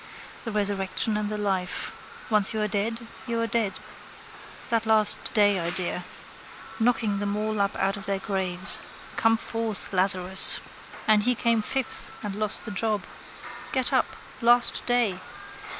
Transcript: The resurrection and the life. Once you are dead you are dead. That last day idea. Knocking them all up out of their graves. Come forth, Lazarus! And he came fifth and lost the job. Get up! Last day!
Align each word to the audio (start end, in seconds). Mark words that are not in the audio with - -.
The 0.45 0.51
resurrection 0.51 1.15
and 1.15 1.29
the 1.29 1.37
life. 1.37 1.91
Once 2.31 2.55
you 2.55 2.61
are 2.61 2.67
dead 2.67 3.01
you 3.27 3.39
are 3.39 3.45
dead. 3.45 3.73
That 4.71 4.87
last 4.87 5.31
day 5.35 5.59
idea. 5.59 6.05
Knocking 6.79 7.19
them 7.19 7.37
all 7.37 7.61
up 7.61 7.75
out 7.75 7.97
of 7.97 8.07
their 8.07 8.17
graves. 8.17 8.79
Come 9.15 9.37
forth, 9.37 9.93
Lazarus! 9.93 10.59
And 11.07 11.21
he 11.21 11.35
came 11.35 11.61
fifth 11.61 12.11
and 12.23 12.33
lost 12.35 12.63
the 12.65 12.71
job. 12.71 13.03
Get 13.71 13.93
up! 13.93 14.15
Last 14.41 14.83
day! 14.87 15.19